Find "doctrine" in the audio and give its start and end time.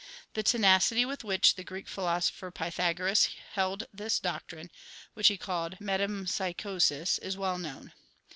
4.19-4.71